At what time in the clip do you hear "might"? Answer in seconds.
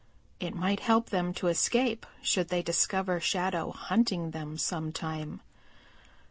0.55-0.79